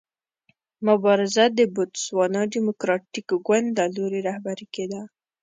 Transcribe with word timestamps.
مبارزه 0.87 1.45
د 1.57 1.59
بوتسوانا 1.73 2.41
ډیموکراټیک 2.53 3.27
ګوند 3.45 3.67
له 3.77 3.85
لوري 3.95 4.19
رهبري 4.27 4.67
کېده. 4.75 5.01